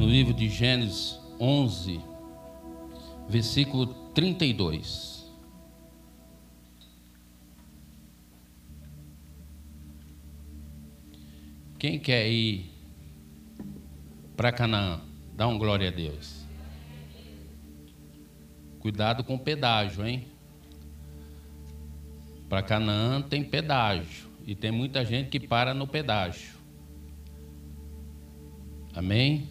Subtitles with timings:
[0.00, 2.00] no livro de Gênesis 11,
[3.28, 5.30] versículo 32.
[11.78, 12.72] Quem quer ir
[14.34, 15.02] para Canaã?
[15.34, 16.46] Dá um glória a Deus.
[18.78, 20.26] Cuidado com o pedágio, hein?
[22.48, 24.30] Para Canaã tem pedágio.
[24.46, 26.54] E tem muita gente que para no pedágio.
[28.94, 29.49] Amém?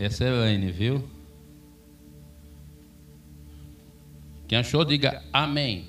[0.00, 1.06] Essa é a Elaine, viu?
[4.48, 5.88] Quem achou, diga amém.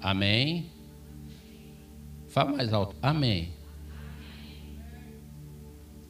[0.00, 0.70] Amém.
[2.28, 2.94] Fala mais alto.
[3.02, 3.48] Amém.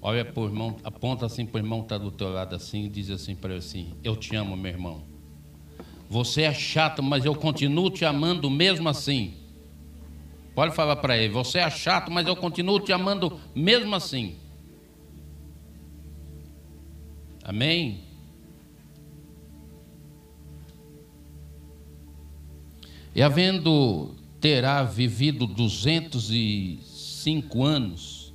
[0.03, 2.85] Olha para o irmão, aponta assim para o irmão que está do teu lado assim
[2.85, 5.05] e diz assim para ele assim: Eu te amo, meu irmão.
[6.07, 9.33] Você é chato, mas eu continuo te amando mesmo assim.
[10.55, 14.37] Pode falar para ele: Você é chato, mas eu continuo te amando mesmo assim.
[17.49, 18.01] Amém?
[23.15, 28.35] E havendo terá vivido 205 anos,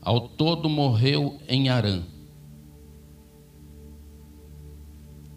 [0.00, 2.02] ao todo morreu em Arã.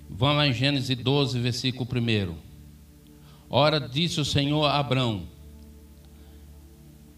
[0.10, 2.38] Vamos lá em Gênesis 12, versículo 1.
[3.50, 5.28] Ora, disse o Senhor a Abrão: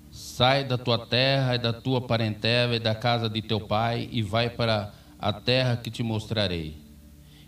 [0.10, 4.24] Sai da tua terra e da tua parentela e da casa de teu pai e
[4.24, 6.76] vai para a terra que te mostrarei.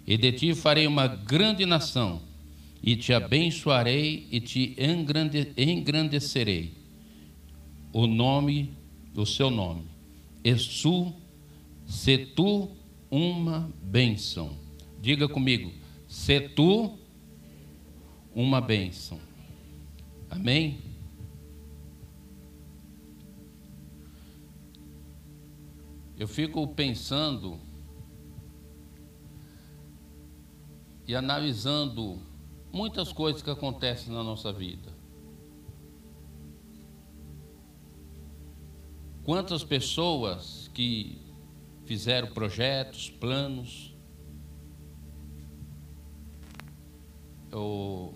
[0.06, 2.22] E de ti farei uma grande nação
[2.82, 4.76] e te abençoarei e te
[5.58, 6.74] engrandecerei.
[7.92, 8.72] O nome,
[9.16, 9.84] o seu nome.
[10.44, 11.14] Essu,
[11.86, 12.70] se tu
[13.10, 14.58] uma bênção.
[15.02, 15.72] Diga comigo,
[16.08, 16.98] se tu
[18.34, 19.20] uma bênção.
[20.30, 20.87] Amém?
[26.18, 27.60] Eu fico pensando
[31.08, 32.20] e analisando
[32.72, 34.92] muitas coisas que acontecem na nossa vida.
[39.24, 41.28] Quantas pessoas que
[41.88, 43.96] fizeram projetos, planos.
[47.50, 48.14] Eu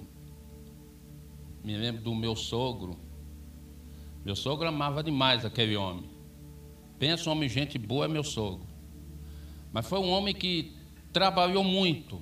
[1.63, 2.99] me lembro do meu sogro.
[4.25, 6.09] Meu sogro amava demais aquele homem.
[7.01, 8.67] Pensa um homem, gente boa, é meu sogro.
[9.73, 10.71] Mas foi um homem que
[11.11, 12.21] trabalhou muito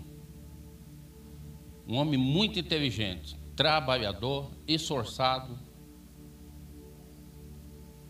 [1.85, 5.59] um homem muito inteligente, trabalhador, esforçado.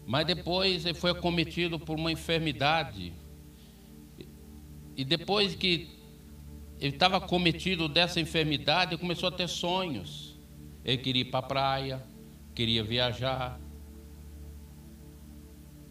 [0.05, 3.13] Mas depois ele foi acometido por uma enfermidade.
[4.95, 5.89] E depois que
[6.79, 10.37] ele estava acometido dessa enfermidade, ele começou a ter sonhos.
[10.85, 12.03] Ele queria ir para a praia,
[12.53, 13.59] queria viajar,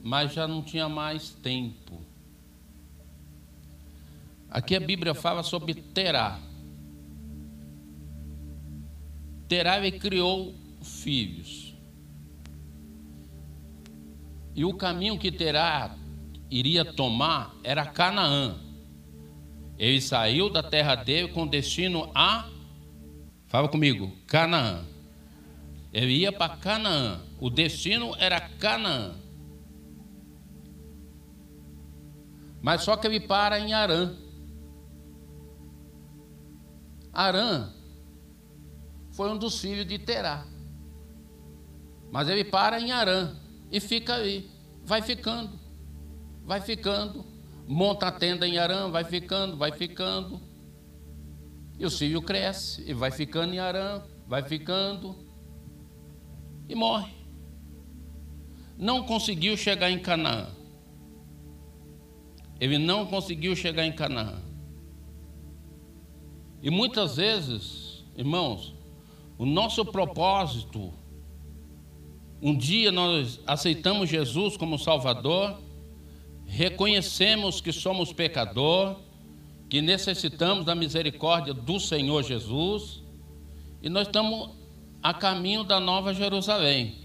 [0.02, 2.00] mas já não tinha mais tempo.
[4.50, 6.40] Aqui a Bíblia fala sobre Terá.
[9.46, 11.74] Terá e criou filhos.
[14.54, 15.96] E o caminho que Terá
[16.50, 18.56] iria tomar era Canaã.
[19.78, 22.48] Ele saiu da terra dele com destino a.
[23.46, 24.84] Fala comigo, Canaã.
[25.92, 27.20] Ele ia para Canaã.
[27.38, 29.14] O destino era Canaã.
[32.60, 34.14] Mas só que ele para em Arã.
[37.12, 37.72] Arã
[39.12, 40.46] foi um dos filhos de Terá.
[42.10, 43.36] Mas ele para em Arã
[43.70, 44.50] e fica aí,
[44.82, 45.58] vai ficando,
[46.44, 47.24] vai ficando,
[47.66, 50.40] monta a tenda em Arã, vai ficando, vai ficando.
[51.78, 55.16] E o filho cresce e vai ficando em Arã, vai ficando
[56.68, 57.12] e morre.
[58.76, 60.57] Não conseguiu chegar em Canaã.
[62.60, 64.42] Ele não conseguiu chegar em Canaã.
[66.62, 68.74] E muitas vezes, irmãos,
[69.38, 70.92] o nosso propósito,
[72.42, 75.60] um dia nós aceitamos Jesus como Salvador,
[76.46, 78.96] reconhecemos que somos pecador,
[79.68, 83.02] que necessitamos da misericórdia do Senhor Jesus,
[83.82, 84.50] e nós estamos
[85.02, 86.96] a caminho da Nova Jerusalém.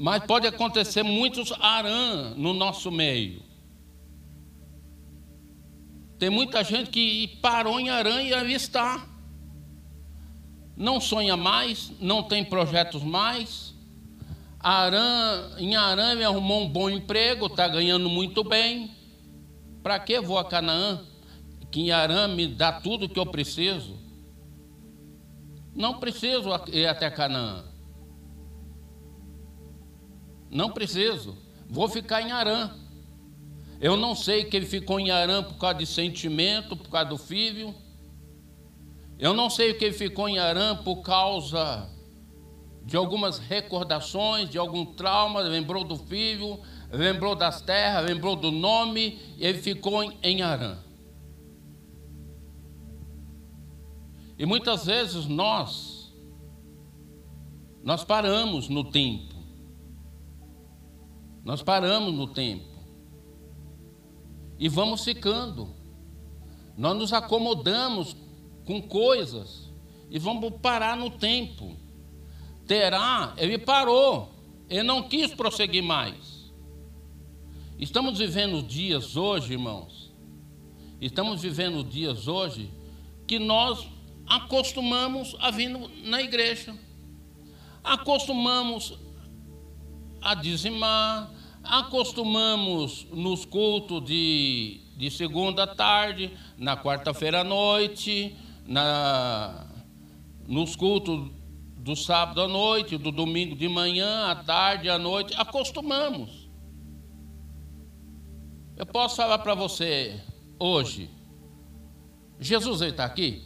[0.00, 3.42] Mas pode acontecer muitos arã no nosso meio.
[6.18, 9.06] Tem muita gente que parou em Arã e ali está
[10.80, 13.74] não sonha mais, não tem projetos mais.
[14.58, 18.90] Arã, em Arã ele arrumou um bom emprego, está ganhando muito bem.
[19.82, 21.04] Para que vou a Canaã?
[21.70, 23.98] Que em Arã me dá tudo que eu preciso.
[25.74, 27.69] Não preciso ir até Canaã.
[30.50, 31.36] Não preciso.
[31.68, 32.70] Vou ficar em Arã.
[33.80, 37.16] Eu não sei que ele ficou em Arã por causa de sentimento, por causa do
[37.16, 37.74] filho.
[39.18, 41.88] Eu não sei que ele ficou em Arã por causa
[42.84, 46.60] de algumas recordações, de algum trauma, lembrou do filho,
[46.90, 50.78] lembrou das terras, lembrou do nome, e ele ficou em Arã.
[54.38, 56.12] E muitas vezes nós,
[57.84, 59.29] nós paramos no tempo.
[61.50, 62.64] Nós paramos no tempo.
[64.56, 65.74] E vamos ficando.
[66.78, 68.14] Nós nos acomodamos
[68.64, 69.68] com coisas
[70.08, 71.76] e vamos parar no tempo.
[72.68, 74.32] Terá, ele parou,
[74.68, 76.52] ele não quis prosseguir mais.
[77.80, 80.12] Estamos vivendo dias hoje, irmãos,
[81.00, 82.72] estamos vivendo dias hoje
[83.26, 83.88] que nós
[84.24, 85.68] acostumamos a vir
[86.04, 86.76] na igreja,
[87.82, 88.96] acostumamos
[90.22, 98.36] a dizimar, acostumamos nos cultos de, de segunda tarde, na quarta-feira à noite,
[98.66, 99.66] na,
[100.46, 101.30] nos cultos
[101.76, 106.48] do sábado à noite, do domingo de manhã, à tarde, à noite, acostumamos.
[108.76, 110.20] Eu posso falar para você
[110.58, 111.10] hoje,
[112.38, 113.44] Jesus está aqui?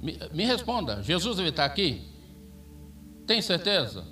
[0.00, 2.09] Me, me responda, Jesus está aqui?
[3.30, 4.04] Tem certeza?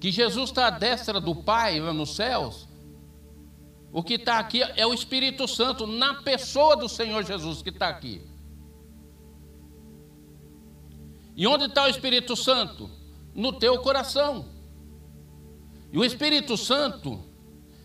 [0.00, 2.66] Que Jesus está à destra do Pai lá nos céus?
[3.92, 7.88] O que está aqui é o Espírito Santo na pessoa do Senhor Jesus que está
[7.88, 8.22] aqui.
[11.36, 12.90] E onde está o Espírito Santo?
[13.34, 14.48] No teu coração.
[15.92, 17.22] E o Espírito Santo,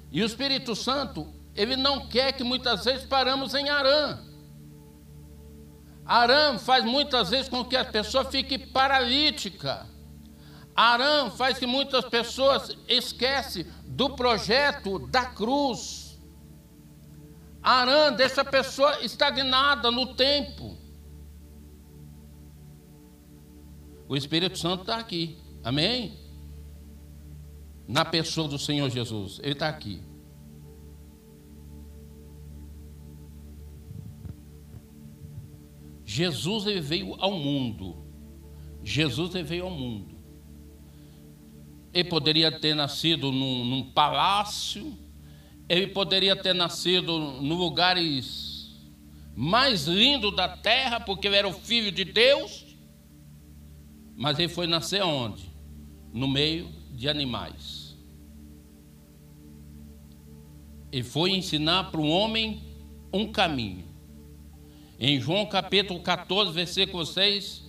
[0.10, 4.31] e o Espírito Santo, ele não quer que muitas vezes paramos em Arã.
[6.12, 9.88] Arã faz muitas vezes com que a pessoa fique paralítica.
[10.76, 16.20] Arã faz que muitas pessoas esquecem do projeto da cruz.
[17.64, 20.78] Arã deixa a pessoa estagnada no tempo.
[24.06, 25.38] O Espírito Santo está aqui.
[25.64, 26.20] Amém?
[27.88, 29.40] Na pessoa do Senhor Jesus.
[29.42, 30.04] Ele está aqui.
[36.14, 37.96] Jesus ele veio ao mundo.
[38.84, 40.14] Jesus ele veio ao mundo.
[41.94, 44.94] Ele poderia ter nascido num, num palácio,
[45.70, 48.78] ele poderia ter nascido no lugares
[49.34, 52.66] mais lindo da terra, porque ele era o filho de Deus,
[54.14, 55.50] mas ele foi nascer onde?
[56.12, 57.98] No meio de animais.
[60.92, 62.62] Ele foi ensinar para o homem
[63.14, 63.91] um caminho.
[65.04, 67.64] Em João capítulo 14, versículo 6,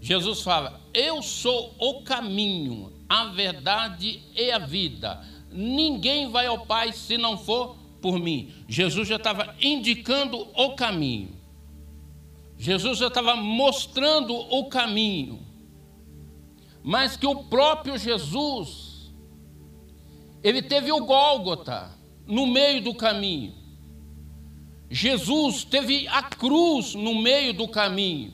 [0.00, 5.24] Jesus fala: Eu sou o caminho, a verdade e a vida.
[5.52, 8.52] Ninguém vai ao Pai se não for por mim.
[8.66, 11.30] Jesus já estava indicando o caminho.
[12.58, 15.46] Jesus já estava mostrando o caminho.
[16.82, 19.12] Mas que o próprio Jesus,
[20.42, 21.92] ele teve o Gólgota
[22.26, 23.63] no meio do caminho.
[24.90, 28.32] Jesus teve a cruz no meio do caminho.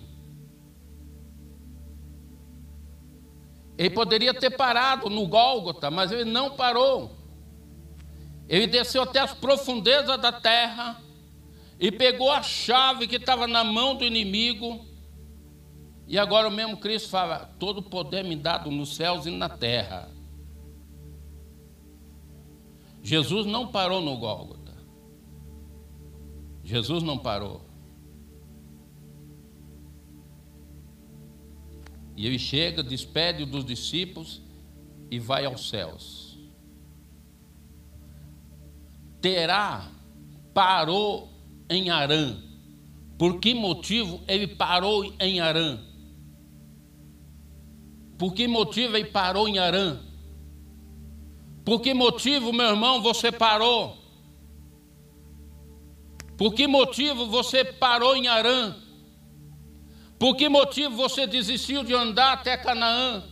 [3.79, 7.17] Ele poderia ter parado no Gólgota, mas ele não parou.
[8.47, 11.01] Ele desceu até as profundezas da terra
[11.79, 14.85] e pegou a chave que estava na mão do inimigo.
[16.07, 20.11] E agora o mesmo Cristo fala: todo poder me dado nos céus e na terra.
[23.03, 24.60] Jesus não parou no Gólgota.
[26.71, 27.63] Jesus não parou.
[32.17, 34.41] E ele chega, despede dos discípulos
[35.11, 36.39] e vai aos céus.
[39.21, 39.91] Terá
[40.55, 41.29] parou
[41.69, 42.37] em Arã.
[43.19, 45.79] Por que motivo ele parou em Arã?
[48.17, 49.99] Por que motivo ele parou em Arã?
[51.65, 54.00] Por que motivo, meu irmão, você parou?
[56.41, 58.75] Por que motivo você parou em Arã?
[60.19, 63.23] Por que motivo você desistiu de andar até Canaã?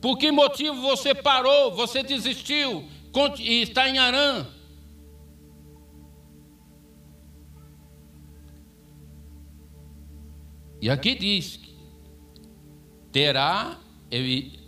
[0.00, 2.88] Por que motivo você parou, você desistiu
[3.38, 4.46] e está em Arã?
[10.80, 11.76] E aqui diz que
[13.12, 13.78] terá
[14.10, 14.58] ele,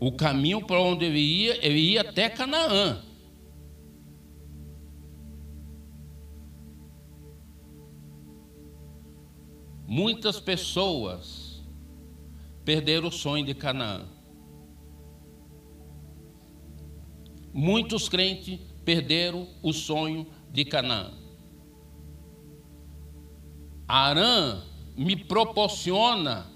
[0.00, 3.06] o caminho para onde ele ia, ele ia até Canaã.
[9.98, 11.60] Muitas pessoas
[12.64, 14.06] perderam o sonho de Canaã.
[17.52, 21.10] Muitos crentes perderam o sonho de Canaã.
[23.88, 24.62] Arã
[24.96, 26.46] me proporciona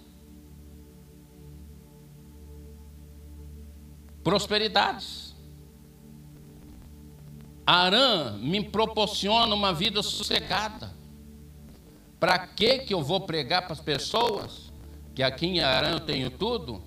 [4.23, 5.35] prosperidades.
[7.67, 11.02] Arã me proporciona uma vida sossegada.
[12.23, 14.73] Para que que eu vou pregar para as pessoas
[15.13, 16.81] que aqui em Arã eu tenho tudo?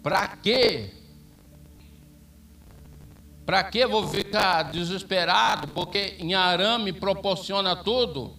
[0.00, 0.94] Para quê?
[3.44, 5.66] Para que vou ficar desesperado?
[5.66, 8.38] Porque em Arã me proporciona tudo.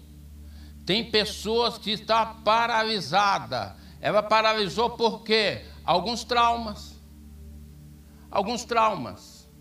[0.86, 3.74] Tem pessoas que estão paralisadas.
[4.00, 5.65] Ela paralisou por quê?
[5.84, 6.98] Alguns traumas.
[8.31, 9.51] Alguns traumas.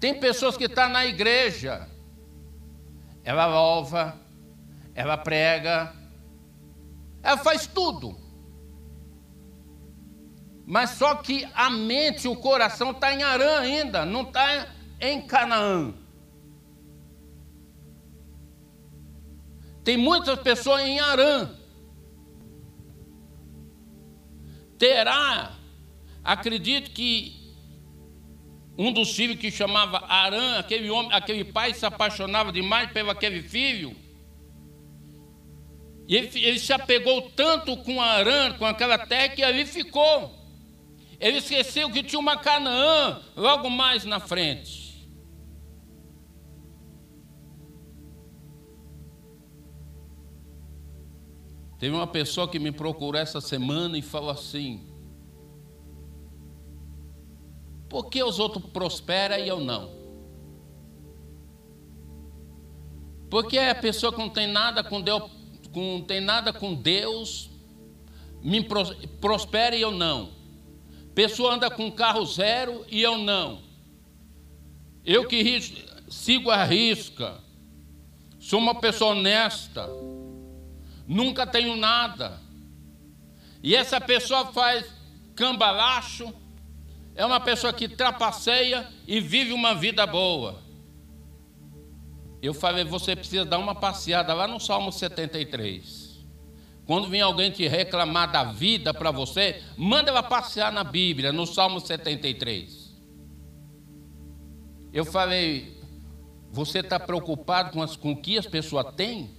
[0.00, 1.88] Tem pessoas que estão na igreja.
[3.22, 4.18] Ela louva,
[4.94, 5.94] ela prega,
[7.22, 8.18] ela faz tudo.
[10.66, 14.68] Mas só que a mente, o coração está em Arã ainda, não está
[15.00, 15.92] em Canaã.
[19.82, 21.50] Tem muitas pessoas em Arã.
[24.78, 25.56] Terá,
[26.22, 27.40] acredito que
[28.78, 33.42] um dos filhos que chamava Arã, aquele homem, aquele pai se apaixonava demais pelo aquele
[33.42, 33.94] filho.
[36.10, 40.34] E ele, se apegou tanto com Arã, com aquela terra, que ali ficou.
[41.20, 45.08] Ele esqueceu que tinha uma Canaã logo mais na frente.
[51.78, 54.84] Teve uma pessoa que me procurou essa semana e falou assim:
[57.88, 59.92] Por que os outros prosperam e eu não?
[63.30, 65.39] Porque a pessoa que não tem nada com Deus,
[65.74, 67.50] não tem nada com Deus,
[68.42, 68.66] me
[69.20, 70.30] prospera e eu não.
[71.14, 73.62] Pessoa anda com carro zero e eu não.
[75.04, 75.60] Eu que
[76.08, 77.40] sigo a risca,
[78.38, 79.88] sou uma pessoa honesta,
[81.06, 82.40] nunca tenho nada.
[83.62, 84.86] E essa pessoa faz
[85.34, 86.32] cambalacho,
[87.14, 90.69] é uma pessoa que trapaceia e vive uma vida boa.
[92.42, 96.10] Eu falei, você precisa dar uma passeada lá no Salmo 73.
[96.86, 101.46] Quando vem alguém te reclamar da vida para você, manda ela passear na Bíblia, no
[101.46, 102.90] Salmo 73.
[104.92, 105.78] Eu falei,
[106.50, 109.30] você está preocupado com, as, com o que as pessoas têm?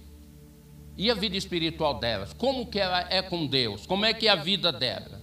[0.96, 2.32] E a vida espiritual delas?
[2.32, 3.86] Como que ela é com Deus?
[3.86, 5.20] Como é que é a vida dela?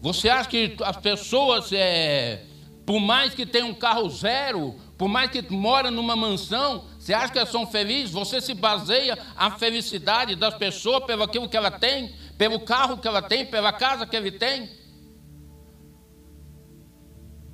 [0.00, 2.44] Você acha que as pessoas, é,
[2.90, 7.32] por mais que tenham um carro zero, por mais que mora numa mansão, você acha
[7.32, 8.10] que elas são felizes?
[8.10, 13.06] Você se baseia a felicidade das pessoas pelo aquilo que ela tem, pelo carro que
[13.06, 14.68] ela tem, pela casa que ele tem?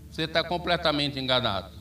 [0.09, 1.77] Você está completamente enganado.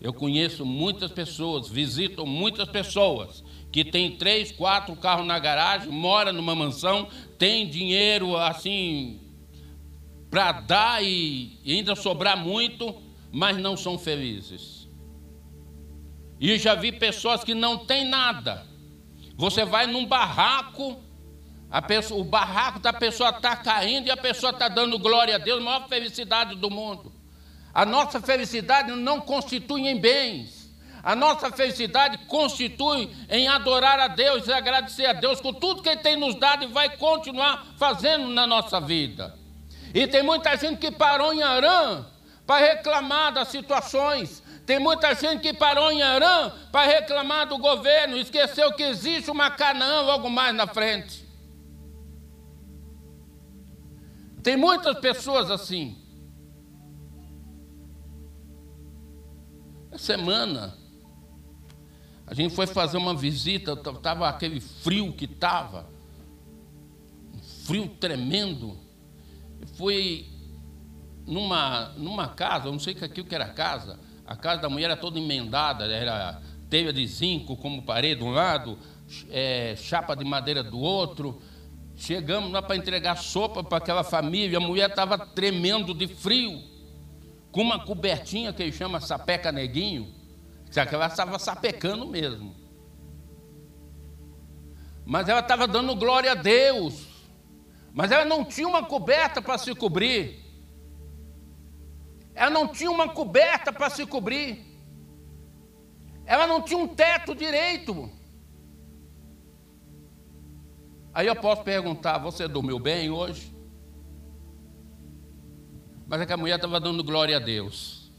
[0.00, 6.32] Eu conheço muitas pessoas, visito muitas pessoas que têm três, quatro carros na garagem, mora
[6.32, 9.31] numa mansão, tem dinheiro assim
[10.32, 14.88] para dar e ainda sobrar muito mas não são felizes.
[16.40, 18.66] E já vi pessoas que não têm nada.
[19.36, 21.02] Você vai num barraco,
[21.86, 25.60] pessoa, o barraco da pessoa está caindo e a pessoa está dando glória a Deus,
[25.60, 27.12] a maior felicidade do mundo.
[27.74, 30.62] A nossa felicidade não constitui em bens.
[31.02, 35.90] A nossa felicidade constitui em adorar a Deus e agradecer a Deus com tudo que
[35.90, 39.41] Ele tem nos dado e vai continuar fazendo na nossa vida.
[39.94, 42.06] E tem muita gente que parou em Arã
[42.46, 44.42] para reclamar das situações.
[44.64, 49.50] Tem muita gente que parou em Arã para reclamar do governo, esqueceu que existe uma
[49.50, 51.26] Canaã logo mais na frente.
[54.42, 55.98] Tem muitas pessoas assim.
[59.90, 60.76] Essa semana,
[62.26, 65.86] a gente foi fazer uma visita, estava aquele frio que estava,
[67.34, 68.81] um frio tremendo.
[69.76, 70.26] Fui
[71.26, 74.96] numa, numa casa, eu não sei aquilo que era casa, a casa da mulher era
[74.96, 78.78] toda emendada, era telha de zinco como parede de um lado,
[79.30, 81.40] é, chapa de madeira do outro.
[81.94, 86.62] Chegamos lá para entregar sopa para aquela família, a mulher estava tremendo de frio,
[87.50, 90.12] com uma cobertinha que ele chama sapeca neguinho,
[90.70, 92.56] que ela estava sapecando mesmo.
[95.04, 97.06] Mas ela estava dando glória a Deus,
[97.94, 100.40] mas ela não tinha uma coberta para se cobrir.
[102.34, 104.64] Ela não tinha uma coberta para se cobrir.
[106.24, 108.10] Ela não tinha um teto direito.
[111.12, 113.54] Aí eu posso perguntar: você dormiu bem hoje?
[116.06, 118.10] Mas é que a mulher estava dando glória a Deus.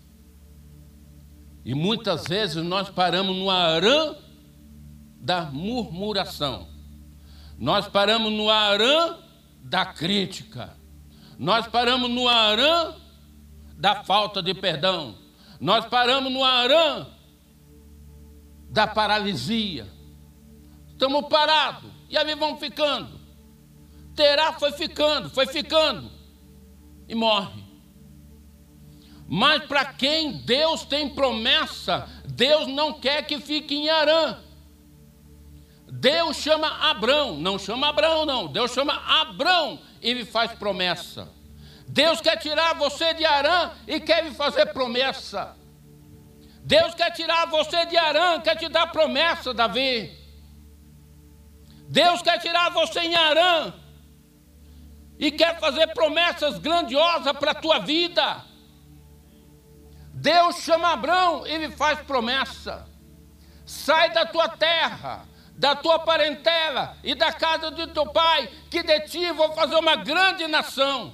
[1.66, 4.16] E muitas vezes nós paramos no arã
[5.20, 6.68] da murmuração.
[7.58, 9.23] Nós paramos no arã
[9.64, 10.76] da crítica.
[11.40, 12.94] Nós paramos no arã
[13.76, 15.16] da falta de perdão.
[15.60, 17.08] Nós paramos no arã
[18.70, 19.88] da paralisia.
[20.90, 21.90] Estamos parados.
[22.10, 23.20] E aí vamos ficando.
[24.16, 26.12] Terá foi ficando, foi ficando.
[27.08, 27.64] E morre.
[29.28, 34.38] Mas para quem Deus tem promessa, Deus não quer que fique em Arã.
[35.96, 38.48] Deus chama Abrão, não chama Abraão, não.
[38.48, 41.30] Deus chama Abrão e me faz promessa.
[41.88, 45.56] Deus quer tirar você de Arã e quer me fazer promessa.
[46.64, 50.12] Deus quer tirar você de Arã, quer te dar promessa, Davi.
[51.88, 53.74] Deus quer tirar você em Arã
[55.20, 58.44] e quer fazer promessas grandiosas para a tua vida.
[60.12, 62.88] Deus chama Abraão e lhe faz promessa:
[63.64, 69.00] sai da tua terra, da tua parentela e da casa de teu pai, que de
[69.02, 71.14] ti vou fazer uma grande nação.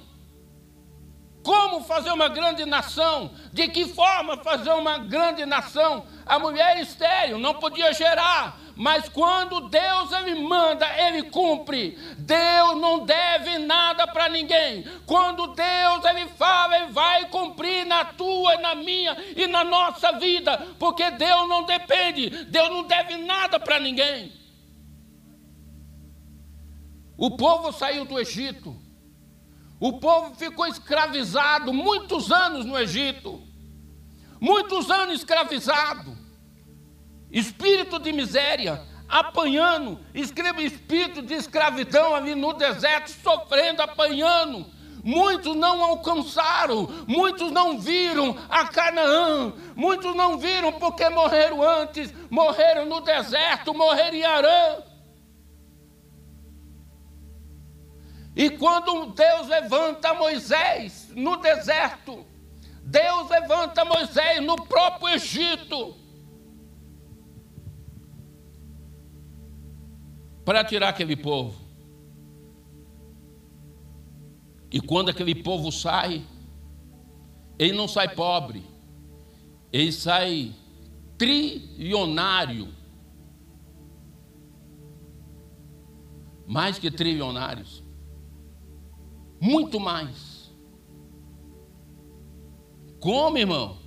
[1.42, 3.30] Como fazer uma grande nação?
[3.52, 6.04] De que forma fazer uma grande nação?
[6.26, 11.98] A mulher estéril não podia gerar, mas quando Deus ele manda, ele cumpre.
[12.18, 14.84] Deus não deve nada para ninguém.
[15.06, 20.58] Quando Deus ele fala, ele vai cumprir na tua, na minha e na nossa vida,
[20.78, 24.30] porque Deus não depende, Deus não deve nada para ninguém.
[27.16, 28.89] O povo saiu do Egito
[29.80, 33.42] o povo ficou escravizado muitos anos no Egito,
[34.38, 36.14] muitos anos escravizado,
[37.32, 44.66] espírito de miséria, apanhando, escreva espírito de escravidão ali no deserto, sofrendo, apanhando.
[45.02, 52.84] Muitos não alcançaram, muitos não viram a Canaã, muitos não viram porque morreram antes, morreram
[52.84, 54.89] no deserto, morreram em Arã.
[58.34, 62.24] E quando Deus levanta Moisés no deserto,
[62.82, 65.96] Deus levanta Moisés no próprio Egito,
[70.44, 71.54] para tirar aquele povo.
[74.72, 76.24] E quando aquele povo sai,
[77.58, 78.64] ele não sai pobre,
[79.72, 80.54] ele sai
[81.18, 82.68] trilionário.
[86.46, 87.79] Mais que trilionários
[89.40, 90.52] muito mais.
[93.00, 93.78] Como, irmão?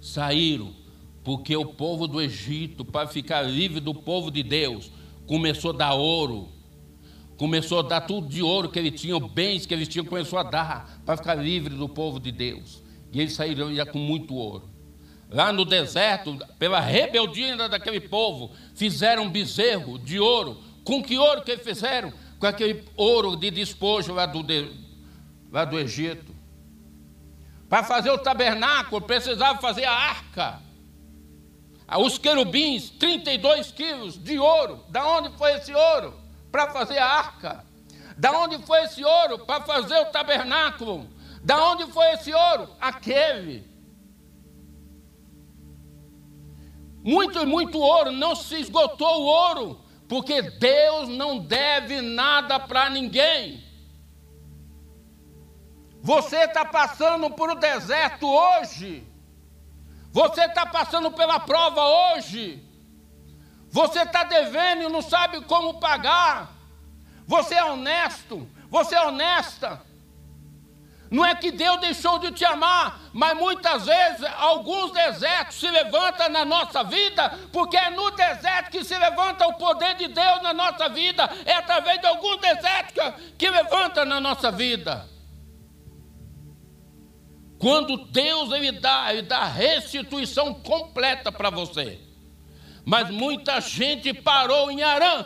[0.00, 0.74] Saíram,
[1.22, 4.90] porque o povo do Egito, para ficar livre do povo de Deus,
[5.26, 6.48] começou a dar ouro,
[7.36, 10.42] começou a dar tudo de ouro que eles tinham, bens que eles tinham, começou a
[10.42, 12.82] dar para ficar livre do povo de Deus.
[13.12, 14.68] E eles saíram já com muito ouro.
[15.30, 20.58] Lá no deserto, pela rebeldia daquele povo, fizeram um bezerro de ouro.
[20.82, 22.12] Com que ouro que eles fizeram?
[22.38, 24.44] Com aquele ouro de despojo lá do,
[25.50, 26.34] lá do Egito.
[27.68, 30.60] Para fazer o tabernáculo, precisava fazer a arca.
[31.86, 34.84] Ah, os querubins, 32 quilos de ouro.
[34.88, 36.14] Da onde foi esse ouro?
[36.50, 37.64] Para fazer a arca.
[38.16, 39.40] Da onde foi esse ouro?
[39.40, 41.08] Para fazer o tabernáculo.
[41.42, 42.68] Da onde foi esse ouro?
[42.80, 43.66] Aquele.
[47.02, 52.88] Muito e muito ouro, não se esgotou o ouro porque Deus não deve nada para
[52.88, 53.62] ninguém.
[56.00, 59.06] Você está passando por o deserto hoje,
[60.10, 62.64] você está passando pela prova hoje,
[63.70, 66.52] você está devendo e não sabe como pagar,
[67.26, 69.84] você é honesto, você é honesta,
[71.10, 76.28] não é que Deus deixou de te amar, mas muitas vezes alguns desertos se levantam
[76.28, 80.52] na nossa vida, porque é no deserto que se levanta o poder de Deus na
[80.52, 85.08] nossa vida, é através de alguns desertos que, que levanta na nossa vida.
[87.58, 92.00] Quando Deus ele dá, ele dá restituição completa para você.
[92.84, 95.24] Mas muita gente parou em Arã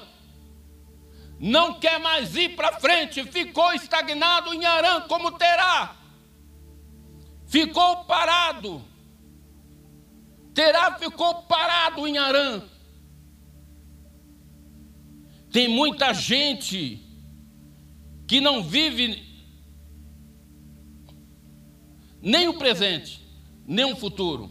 [1.43, 5.97] não quer mais ir para frente, ficou estagnado em Arã, como terá.
[7.49, 8.81] Ficou parado.
[10.55, 12.63] Terá ficou parado em Arã.
[15.51, 17.05] Tem muita gente
[18.29, 19.21] que não vive
[22.21, 23.21] nem o presente,
[23.67, 24.49] nem o futuro.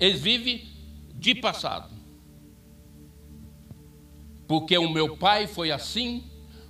[0.00, 0.66] Eles vivem
[1.14, 1.95] de passado.
[4.46, 6.24] Porque o meu pai foi assim,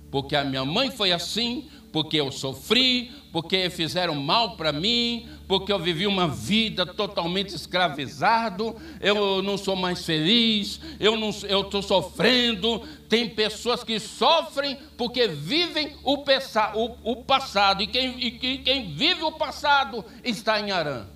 [0.09, 5.71] porque a minha mãe foi assim, porque eu sofri, porque fizeram mal para mim, porque
[5.71, 11.81] eu vivi uma vida totalmente escravizado, eu não sou mais feliz, eu não eu estou
[11.81, 12.81] sofrendo.
[13.07, 19.23] Tem pessoas que sofrem porque vivem o, o, o passado, e quem, e quem vive
[19.23, 21.07] o passado está em Arã.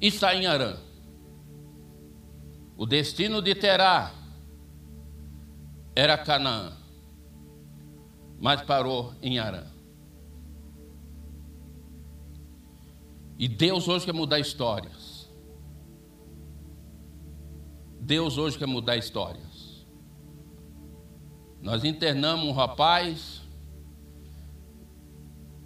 [0.00, 0.85] Está em Arã.
[2.76, 4.12] O destino de Terá
[5.94, 6.76] era Canaã
[8.38, 9.64] mas parou em Arã.
[13.38, 15.28] E Deus hoje quer mudar histórias.
[18.00, 19.84] Deus hoje quer mudar histórias.
[21.60, 23.42] Nós internamos um rapaz,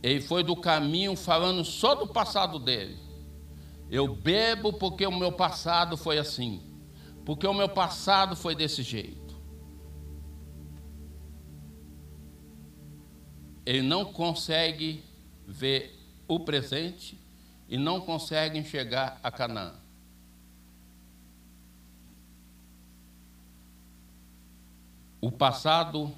[0.03, 2.99] ele foi do caminho falando só do passado dele.
[3.91, 6.63] Eu bebo porque o meu passado foi assim,
[7.25, 9.21] porque o meu passado foi desse jeito.
[13.71, 15.05] ele não consegue
[15.47, 17.17] ver o presente
[17.69, 19.75] e não consegue enxergar a Canaã.
[25.21, 26.13] O passado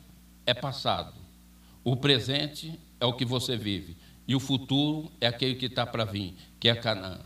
[0.47, 1.13] é passado,
[1.85, 6.07] o presente é o que você vive, e o futuro é aquele que está para
[6.07, 7.21] vir, que é Canaã.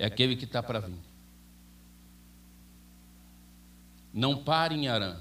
[0.00, 0.96] É aquele que está para vir.
[4.14, 5.20] Não pare em Arã.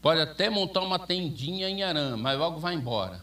[0.00, 3.22] Pode até montar uma tendinha em Arã, mas logo vai embora.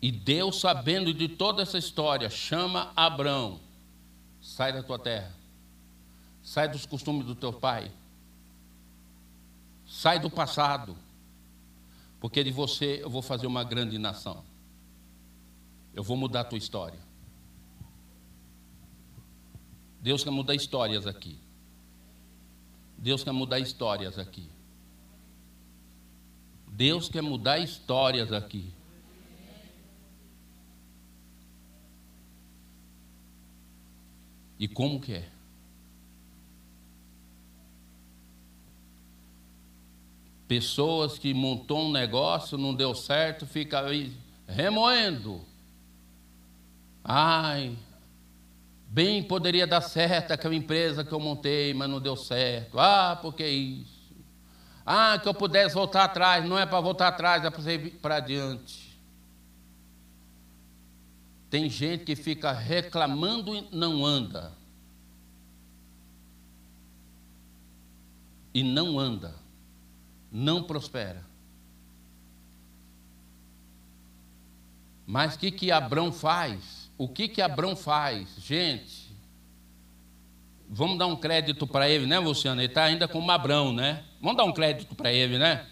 [0.00, 3.60] E Deus, sabendo de toda essa história, chama Abraão:
[4.40, 5.30] sai da tua terra,
[6.42, 7.92] sai dos costumes do teu pai,
[9.86, 10.96] sai do passado,
[12.18, 14.42] porque de você eu vou fazer uma grande nação.
[15.92, 17.11] Eu vou mudar a tua história.
[20.02, 21.38] Deus quer mudar histórias aqui.
[22.98, 24.50] Deus quer mudar histórias aqui.
[26.66, 28.72] Deus quer mudar histórias aqui.
[34.58, 35.28] E como que é?
[40.48, 44.12] Pessoas que montou um negócio, não deu certo, fica aí
[44.46, 45.40] remoendo.
[47.04, 47.76] Ai,
[48.92, 52.78] bem poderia dar certo aquela empresa que eu montei, mas não deu certo.
[52.78, 54.12] Ah, porque isso?
[54.84, 56.44] Ah, que eu pudesse voltar atrás.
[56.44, 59.00] Não é para voltar atrás, é para ir para adiante.
[61.48, 64.52] Tem gente que fica reclamando e não anda.
[68.52, 69.34] E não anda.
[70.30, 71.24] Não prospera.
[75.06, 76.81] Mas o que, que Abrão faz?
[77.02, 78.28] O que, que Abrão faz?
[78.38, 79.12] Gente,
[80.68, 82.60] vamos dar um crédito para ele, né, Luciano?
[82.60, 84.04] Ele está ainda com o Abrão, né?
[84.20, 85.66] Vamos dar um crédito para ele, né?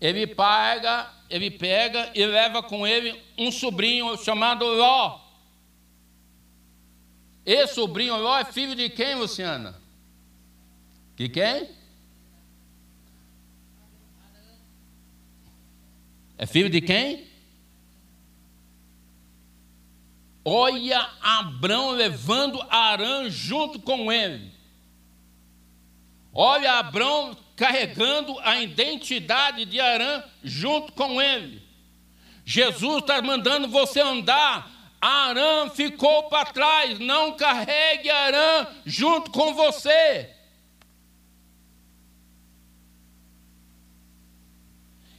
[0.00, 5.18] Ele paga, ele pega e leva com ele um sobrinho chamado Ló.
[7.44, 9.74] Esse sobrinho Ló é filho de quem, Luciana?
[11.16, 11.68] Que quem?
[16.36, 17.27] É filho de quem?
[20.50, 24.50] Olha Abrão levando Arã junto com ele.
[26.32, 31.62] Olha Abrão carregando a identidade de Arã junto com ele.
[32.46, 34.70] Jesus está mandando você andar.
[34.98, 36.98] Arã ficou para trás.
[36.98, 40.34] Não carregue Arã junto com você.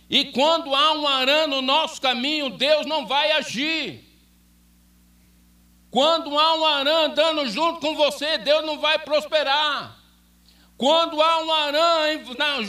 [0.09, 4.08] E quando há um Arã no nosso caminho, Deus não vai agir.
[5.91, 9.99] Quando há um Arã andando junto com você, Deus não vai prosperar.
[10.79, 12.23] Quando há um aranha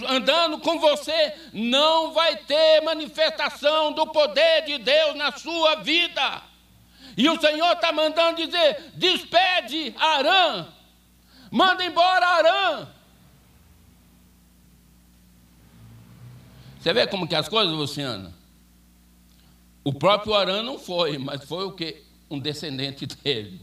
[0.09, 6.42] andando com você, não vai ter manifestação do poder de Deus na sua vida.
[7.16, 10.66] E o Senhor está mandando dizer: despede Arã,
[11.52, 12.88] manda embora Arã.
[16.80, 18.35] Você vê como que as coisas, Luciana?
[19.85, 22.02] O próprio Arã não foi, mas foi o que?
[22.30, 23.60] Um descendente dele.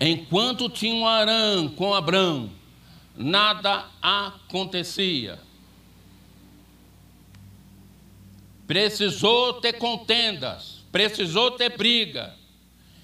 [0.00, 2.50] Enquanto tinha um Arã com Abrão,
[3.16, 5.40] nada acontecia.
[8.66, 12.34] Precisou ter contendas, precisou ter briga.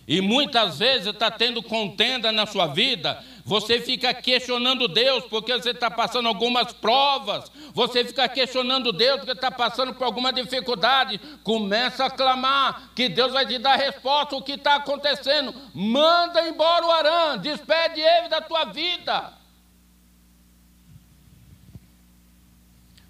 [0.07, 5.71] E muitas vezes está tendo contenda na sua vida, você fica questionando Deus porque você
[5.71, 12.07] está passando algumas provas, você fica questionando Deus porque está passando por alguma dificuldade, começa
[12.07, 15.55] a clamar que Deus vai te dar resposta o que está acontecendo.
[15.75, 19.35] Manda embora o Arã, despede ele da tua vida.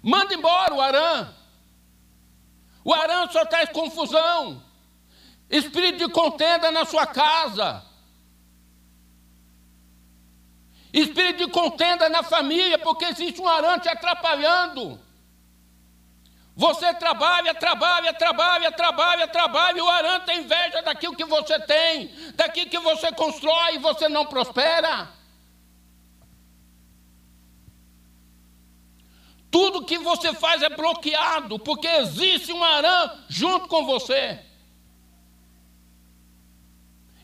[0.03, 1.29] Manda embora o Arã.
[2.83, 4.61] O Arã só traz confusão.
[5.49, 7.94] Espírito de contenda na sua casa.
[10.95, 14.97] Espírito de contenda na família, porque existe um arã te atrapalhando.
[16.55, 22.07] Você trabalha, trabalha, trabalha, trabalha, trabalha, e o arã tem inveja daquilo que você tem,
[22.35, 25.09] daquilo que você constrói e você não prospera.
[29.51, 34.39] Tudo que você faz é bloqueado, porque existe um arã junto com você.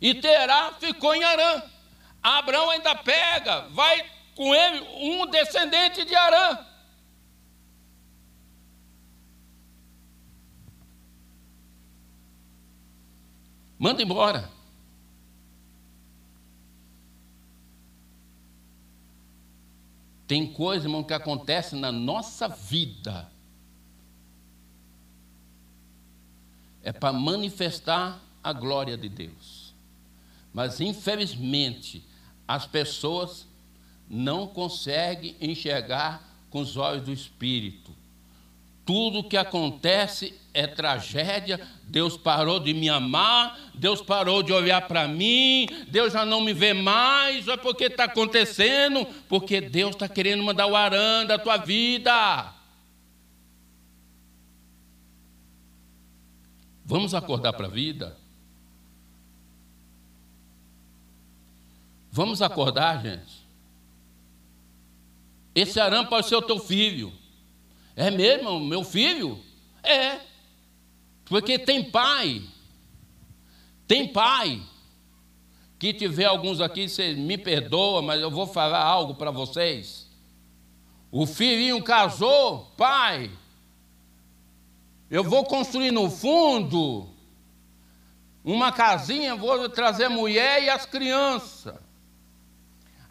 [0.02, 1.62] E Terá ficou em Arã.
[2.22, 4.06] Abraão ainda pega, vai
[4.36, 6.66] com ele um descendente de Arã.
[13.78, 14.48] Manda embora.
[20.28, 23.30] Tem coisa, irmão, que acontece na nossa vida.
[26.84, 29.74] É para manifestar a glória de Deus.
[30.54, 32.06] Mas, infelizmente,
[32.56, 33.48] as pessoas
[34.10, 37.96] não conseguem enxergar com os olhos do Espírito.
[38.86, 41.66] Tudo que acontece é tragédia.
[41.84, 46.54] Deus parou de me amar, Deus parou de olhar para mim, Deus já não me
[46.54, 47.48] vê mais.
[47.48, 52.54] É porque está acontecendo, porque Deus está querendo mandar o arã da tua vida.
[56.84, 58.21] Vamos acordar para a vida?
[62.12, 63.48] Vamos acordar, gente.
[65.56, 67.14] Esse arame pode ser o teu filho.
[67.96, 69.42] É mesmo, meu filho?
[69.82, 70.20] É.
[71.26, 72.42] Porque tem pai.
[73.88, 74.62] Tem pai.
[75.80, 80.10] Que tiver alguns aqui, vocês me perdoam, mas eu vou falar algo para vocês.
[81.10, 83.32] O filhinho casou, pai.
[85.10, 87.10] Eu vou construir no fundo
[88.44, 91.91] uma casinha, vou trazer a mulher e as crianças.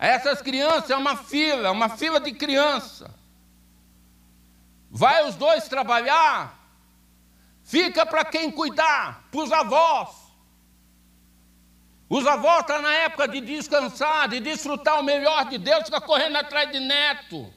[0.00, 3.14] Essas crianças é uma fila, uma fila de criança.
[4.90, 6.58] Vai os dois trabalhar,
[7.62, 10.08] fica para quem cuidar, para os avós.
[12.08, 16.00] Os avós estão tá na época de descansar, de desfrutar o melhor de Deus, fica
[16.00, 17.52] correndo atrás de neto,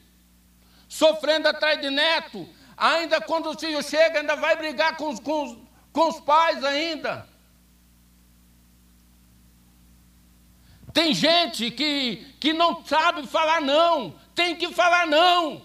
[0.90, 2.46] sofrendo atrás de neto.
[2.76, 5.58] Ainda quando o filho chega, ainda vai brigar com os, com os,
[5.94, 7.26] com os pais ainda.
[10.94, 15.64] Tem gente que, que não sabe falar não, tem que falar não.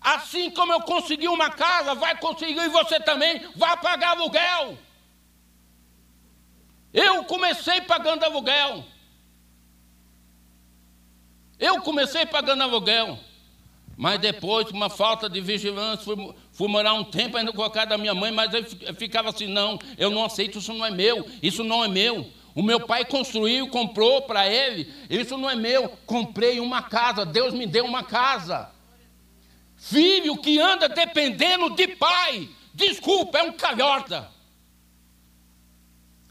[0.00, 4.76] Assim como eu consegui uma casa, vai conseguir e você também vai pagar aluguel.
[6.92, 8.84] Eu comecei pagando aluguel.
[11.58, 13.18] Eu comecei pagando aluguel.
[13.96, 17.88] Mas depois, uma falta de vigilância, fui, fui morar um tempo ainda com a casa
[17.88, 21.28] da minha mãe, mas eu ficava assim: não, eu não aceito, isso não é meu,
[21.42, 22.30] isso não é meu.
[22.58, 24.92] O meu pai construiu, comprou para ele.
[25.08, 25.90] Isso não é meu.
[26.04, 27.24] Comprei uma casa.
[27.24, 28.68] Deus me deu uma casa.
[29.76, 32.48] Filho que anda dependendo de pai.
[32.74, 34.28] Desculpa, é um calhorda.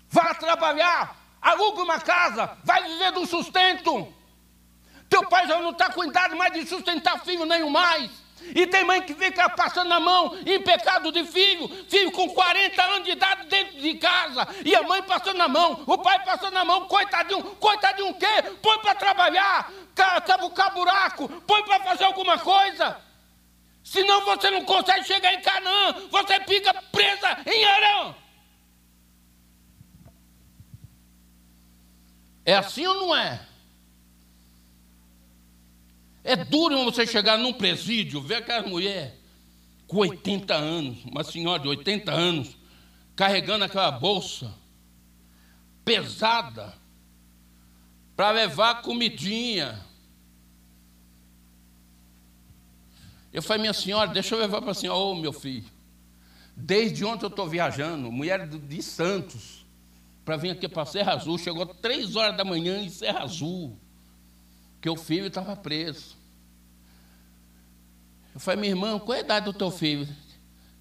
[0.09, 1.15] Vá trabalhar.
[1.41, 2.57] Aluga uma casa.
[2.61, 4.13] Vai viver do sustento.
[5.07, 8.11] Teu pai já não está cuidado mais de sustentar filho nenhum mais.
[8.41, 12.83] E tem mãe que fica passando a mão em pecado de filho, filho com 40
[12.83, 16.57] anos de idade dentro de casa, e a mãe passando a mão, o pai passando
[16.57, 18.43] a mão, coitadinho, coitadinho o quê?
[18.61, 19.71] Põe para trabalhar,
[20.25, 22.97] cavucar buraco, põe para fazer alguma coisa.
[23.83, 28.15] Senão você não consegue chegar em Canaã, você fica presa em Arão.
[32.45, 33.41] É assim ou não é?
[36.27, 39.15] É duro você chegar num presídio, ver aquela mulher
[39.87, 42.57] com 80 anos, uma senhora de 80 anos,
[43.15, 44.53] carregando aquela bolsa
[45.85, 46.73] pesada
[48.13, 49.79] para levar comidinha.
[53.31, 55.71] Eu falei, minha senhora, deixa eu levar para a senhora, ô oh, meu filho.
[56.57, 59.65] Desde ontem eu estou viajando, mulher de Santos,
[60.25, 61.37] para vir aqui para Serra Azul.
[61.37, 63.79] Chegou três horas da manhã em Serra Azul,
[64.81, 66.16] que o filho estava preso.
[68.37, 70.07] Eu falei, minha irmã, qual é a idade do teu filho?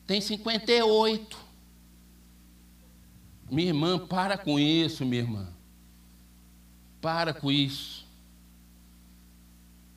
[0.07, 1.39] Tem 58.
[3.51, 5.49] Minha irmã, para com isso, minha irmã.
[7.01, 8.07] Para com isso.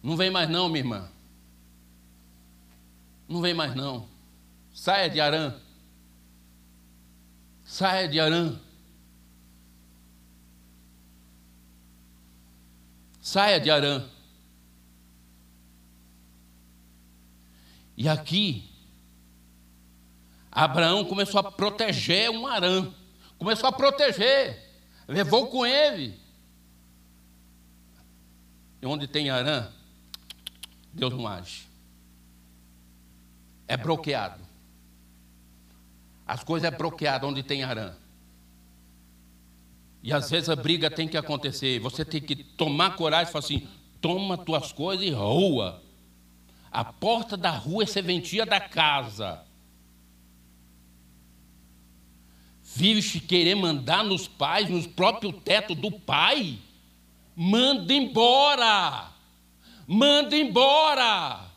[0.02, 1.10] Não vem mais não, minha irmã.
[3.28, 4.08] Não vem mais não.
[4.74, 5.54] Saia de Arã.
[7.66, 8.58] Saia de Arã.
[13.22, 14.08] Saia de Arã.
[18.00, 18.64] E aqui,
[20.50, 22.90] Abraão começou a proteger um Arã.
[23.38, 24.58] Começou a proteger.
[25.06, 26.18] Levou com ele.
[28.82, 29.68] E onde tem Arã,
[30.94, 31.68] Deus não age.
[33.68, 34.42] É bloqueado.
[36.26, 37.94] As coisas é bloqueado onde tem Arã.
[40.02, 41.82] E às vezes a briga tem que acontecer.
[41.82, 43.68] Você tem que tomar coragem e falar assim:
[44.00, 45.89] toma tuas coisas e rua.
[46.72, 49.44] A porta da rua é serventia da casa.
[52.62, 56.60] Vive querer mandar nos pais, nos próprios teto do pai?
[57.36, 59.10] Manda embora!
[59.88, 61.50] Manda embora!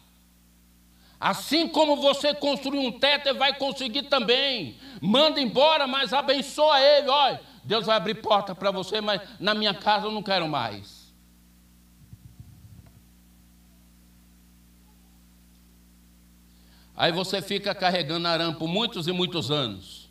[1.21, 4.77] Assim como você construiu um teto, ele vai conseguir também.
[5.01, 7.09] Manda embora, mas abençoa ele.
[7.09, 11.02] Olha, Deus vai abrir porta para você, mas na minha casa eu não quero mais.
[16.95, 20.11] Aí você fica carregando arame por muitos e muitos anos.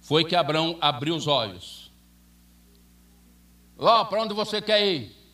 [0.00, 1.90] Foi que Abraão abriu os olhos.
[3.76, 5.24] Ó, oh, para onde você quer ir?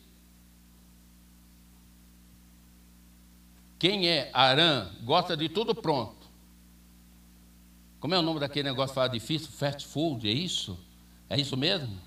[3.77, 6.27] Quem é Arã gosta de tudo pronto.
[7.99, 9.49] Como é o nome daquele negócio que fala difícil?
[9.51, 10.77] Fast food, é isso?
[11.29, 11.99] É isso mesmo?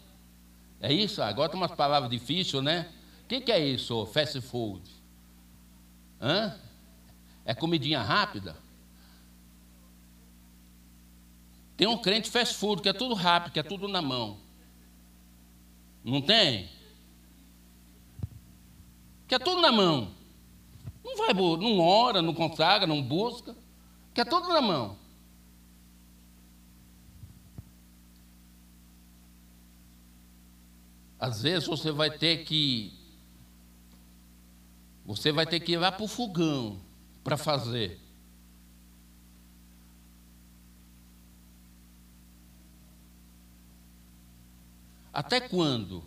[0.80, 1.22] É isso?
[1.22, 2.88] Agora tem umas palavras difíceis, né?
[3.24, 4.82] O que, que é isso, fast food?
[6.24, 6.58] Hã?
[7.44, 8.56] É comidinha rápida?
[11.76, 14.38] Tem um crente fast food, que é tudo rápido, que é tudo na mão.
[16.02, 16.70] Não tem?
[19.28, 20.14] Que é tudo na mão.
[21.04, 23.54] Não vai, não ora, não consagra, não busca,
[24.14, 24.96] que é tudo na mão.
[31.18, 33.03] Às vezes você vai ter que
[35.04, 36.80] você vai ter que ir lá para o fogão
[37.22, 38.00] para fazer.
[45.12, 46.02] Até quando?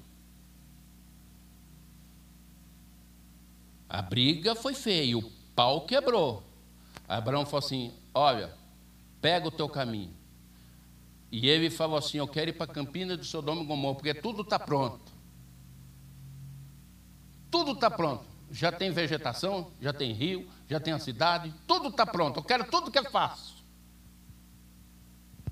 [3.88, 6.44] A briga foi feia, o pau quebrou.
[7.08, 8.54] Abraão falou assim: Olha,
[9.22, 10.14] pega o teu caminho.
[11.32, 14.42] E ele falou assim: Eu quero ir para Campina de Sodoma e Gomorra, porque tudo
[14.42, 15.12] está pronto.
[17.50, 18.37] Tudo está pronto.
[18.52, 22.40] Já tem vegetação, já tem rio, já tem a cidade, tudo está pronto.
[22.40, 23.58] Eu quero tudo que é fácil.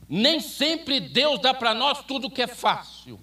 [0.07, 3.19] Nem sempre Deus dá para nós tudo que é fácil.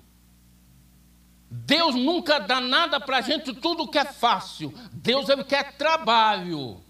[1.51, 4.73] Deus nunca dá nada para a gente tudo que é fácil.
[4.93, 6.83] Deus ele quer trabalho.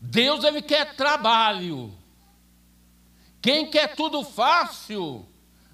[0.00, 1.96] Deus ele quer trabalho.
[3.40, 5.26] Quem quer tudo fácil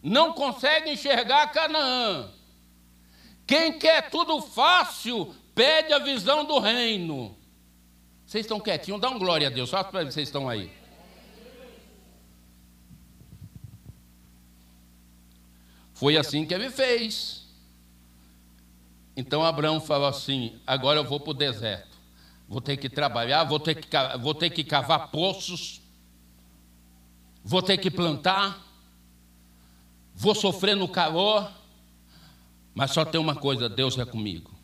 [0.02, 2.30] não consegue enxergar Canaã.
[3.48, 7.34] Quem quer tudo fácil pede a visão do reino.
[8.26, 9.00] Vocês estão quietinhos?
[9.00, 10.70] Dá um glória a Deus, só para vocês estão aí.
[15.94, 17.48] Foi assim que ele fez.
[19.16, 21.96] Então Abraão falou assim: agora eu vou para o deserto.
[22.46, 23.88] Vou ter que trabalhar, vou ter que,
[24.20, 25.80] vou ter que cavar poços,
[27.42, 28.62] vou ter que plantar,
[30.14, 31.50] vou sofrer no calor,
[32.74, 34.56] mas só tem uma coisa: Deus é comigo.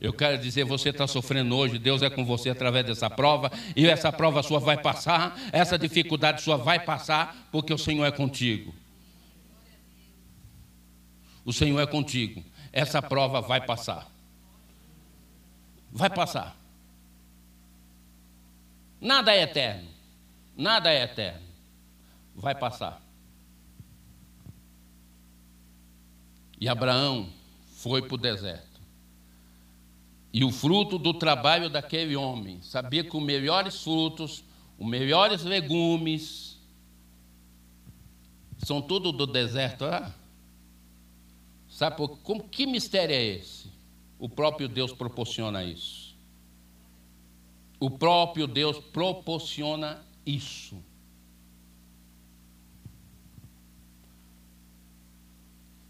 [0.00, 3.86] Eu quero dizer, você está sofrendo hoje, Deus é com você através dessa prova, e
[3.86, 8.74] essa prova sua vai passar, essa dificuldade sua vai passar, porque o Senhor é contigo
[11.46, 12.44] o Senhor é contigo.
[12.72, 14.10] Essa prova vai passar.
[15.92, 16.56] Vai passar.
[19.00, 19.88] Nada é eterno.
[20.56, 21.46] Nada é eterno.
[22.34, 23.00] Vai passar.
[26.60, 27.28] E Abraão
[27.76, 28.80] foi para o deserto.
[30.32, 34.44] E o fruto do trabalho daquele homem, sabia que os melhores frutos,
[34.78, 36.58] os melhores legumes,
[38.58, 40.14] são tudo do deserto, ah?
[41.68, 43.70] Sabe por, como, que mistério é esse?
[44.18, 46.16] O próprio Deus proporciona isso.
[47.78, 50.82] O próprio Deus proporciona isso.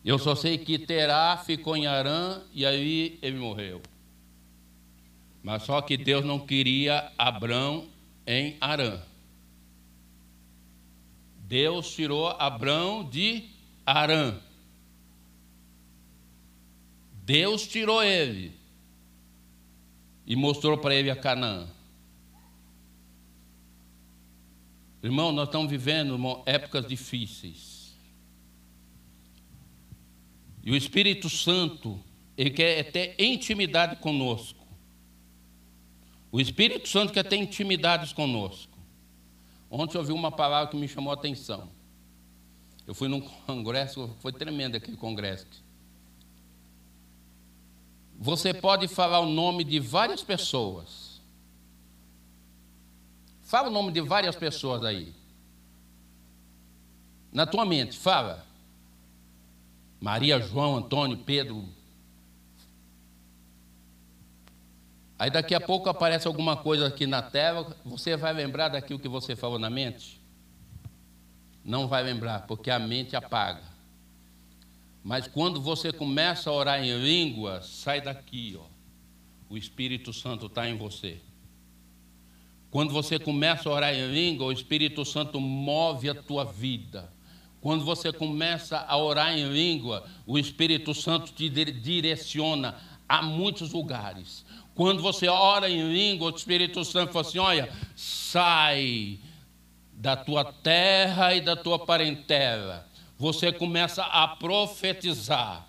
[0.07, 3.83] Eu só sei que Terá ficou em Arã e aí ele morreu.
[5.43, 7.89] Mas só que Deus não queria Abrão
[8.25, 9.03] em Arã.
[11.41, 13.49] Deus tirou Abrão de
[13.85, 14.39] Arã.
[17.25, 18.53] Deus tirou ele
[20.25, 21.67] e mostrou para ele a Canaã.
[25.03, 27.76] Irmão, nós estamos vivendo épocas difíceis.
[30.67, 31.97] E o Espírito Santo,
[32.37, 34.67] ele quer ter intimidade conosco.
[36.33, 38.77] O Espírito Santo quer ter intimidades conosco.
[39.71, 41.69] Ontem eu ouvi uma palavra que me chamou a atenção.
[42.85, 45.47] Eu fui num congresso, foi tremendo aquele congresso.
[48.19, 51.21] Você pode falar o nome de várias pessoas.
[53.45, 55.14] Fala o nome de várias pessoas aí.
[57.33, 58.45] Na tua mente, fala.
[60.01, 61.65] Maria, João, Antônio, Pedro.
[65.19, 69.09] Aí daqui a pouco aparece alguma coisa aqui na tela, você vai lembrar daquilo que
[69.09, 70.21] você falou na mente?
[71.65, 73.63] Não vai lembrar, porque a mente apaga.
[75.03, 78.65] Mas quando você começa a orar em língua, sai daqui, ó.
[79.49, 81.21] O Espírito Santo está em você.
[82.71, 87.11] Quando você começa a orar em língua, o Espírito Santo move a tua vida.
[87.67, 92.77] Quando você começa a orar em língua, o Espírito Santo te direciona
[93.09, 94.47] a muitos lugares.
[94.73, 99.19] Quando você ora em língua, o Espírito Santo fala assim: olha, sai
[99.93, 102.87] da tua terra e da tua parentela
[103.19, 105.67] você começa a profetizar.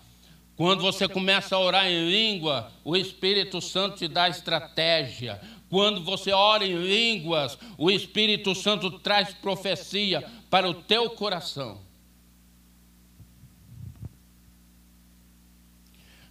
[0.54, 5.40] Quando você começa a orar em língua, o Espírito Santo te dá estratégia.
[5.68, 11.87] Quando você ora em línguas, o Espírito Santo traz profecia para o teu coração.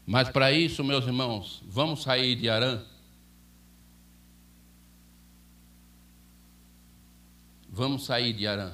[0.09, 2.81] Mas para isso, meus irmãos, vamos sair de Arã.
[7.69, 8.73] Vamos sair de Arã.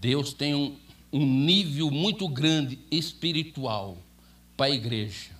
[0.00, 0.74] Deus tem um,
[1.12, 3.98] um nível muito grande espiritual
[4.56, 5.32] para a igreja.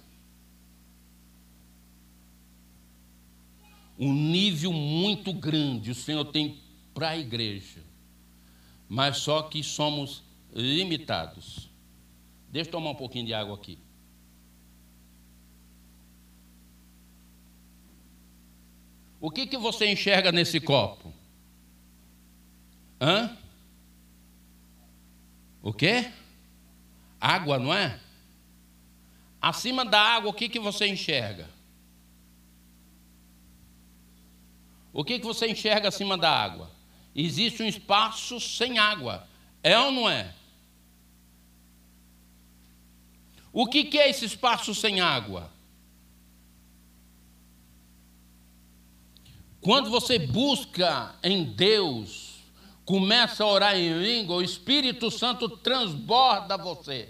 [3.99, 6.59] Um nível muito grande o Senhor tem
[6.93, 7.83] para a igreja.
[8.87, 11.73] Mas só que somos limitados.
[12.55, 13.77] Deixa eu tomar um pouquinho de água aqui.
[19.21, 21.13] O que, que você enxerga nesse copo?
[23.01, 23.37] Hã?
[25.61, 26.09] O quê?
[27.21, 27.99] Água, não é?
[29.43, 31.51] Acima da água, o que, que você enxerga?
[34.93, 36.71] O que, que você enxerga acima da água?
[37.17, 39.27] Existe um espaço sem água.
[39.61, 40.33] É ou não é?
[43.55, 45.49] O que, que é esse espaço sem água?
[49.61, 52.35] Quando você busca em Deus
[52.85, 57.09] começa a orar em língua, o Espírito Santo transborda você.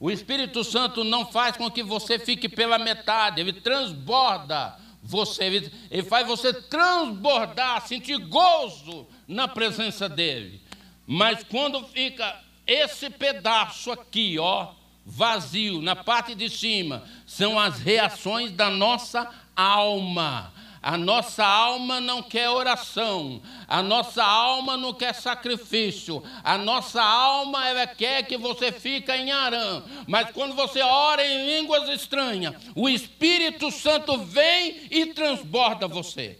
[0.00, 5.72] O Espírito Santo não faz com que você fique pela metade, ele transborda você, ele,
[5.90, 10.62] ele faz você transbordar, sentir gozo na presença dele.
[11.06, 18.52] Mas quando fica esse pedaço aqui, ó, vazio, na parte de cima, são as reações
[18.52, 20.52] da nossa alma.
[20.82, 27.68] A nossa alma não quer oração, a nossa alma não quer sacrifício, a nossa alma
[27.68, 29.82] ela quer que você fique em Arã.
[30.06, 36.38] Mas quando você ora em línguas estranhas, o Espírito Santo vem e transborda você.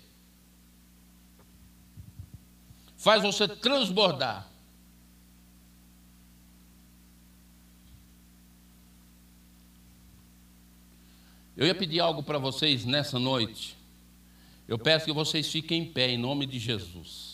[2.97, 4.50] Faz você transbordar.
[11.61, 13.77] Eu ia pedir algo para vocês nessa noite.
[14.67, 17.30] Eu peço que vocês fiquem em pé, em nome de Jesus.